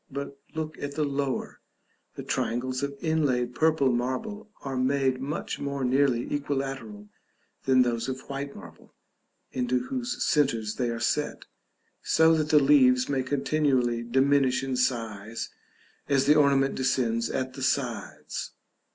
[0.09, 1.59] But look at the lower:
[2.15, 7.09] the triangles of inlaid purple marble are made much more nearly equilateral
[7.65, 8.95] than those of white marble,
[9.51, 11.45] into whose centres they are set,
[12.01, 15.51] so that the leaves may continually diminish in size
[16.09, 18.53] as the ornament descends at the sides.